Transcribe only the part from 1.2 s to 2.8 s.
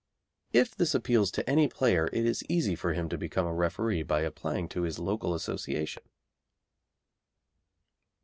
to any player it is easy